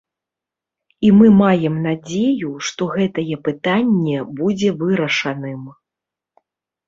[1.07, 5.61] І мы маем надзею, што гэтае пытанне будзе вырашаным.